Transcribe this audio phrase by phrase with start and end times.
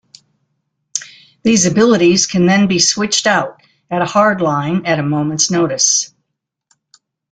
[1.43, 3.61] These abilities can then be switched out
[3.91, 6.11] at a Hardline at a moment's notice.